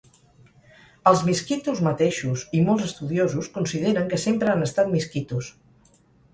Els 1.11 1.21
miskitos 1.27 1.83
mateixos 1.89 2.47
i 2.61 2.63
molts 2.71 2.87
estudiosos 2.89 3.53
consideren 3.61 4.11
que 4.15 4.23
sempre 4.27 4.53
han 4.57 4.67
estat 4.73 4.93
miskitos. 4.99 5.55